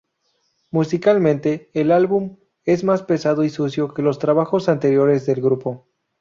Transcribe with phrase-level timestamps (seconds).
[0.71, 5.85] Musicalmente, el álbum es más pesado y sucio que los trabajos anteriores del grupo.